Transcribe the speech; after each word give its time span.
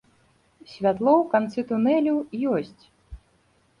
Святло 0.71 1.13
ў 1.21 1.29
канцы 1.35 1.59
тунелю 1.73 2.15
ёсць. 2.57 2.83